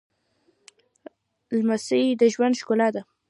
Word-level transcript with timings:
لمسی 1.57 2.05
د 2.21 2.21
ژوند 2.33 2.53
ښکلا 2.61 2.87
ده 2.95 3.01